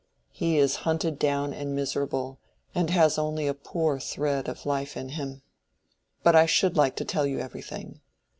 [0.31, 2.39] He is hunted down and miserable,
[2.73, 5.43] and has only a poor thread of life in him.
[6.23, 8.01] But I should like to tell you everything.